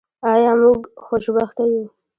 آیا 0.31 0.51
موږ 0.61 0.79
خوشبخته 1.05 1.63
یو؟ 1.71 1.83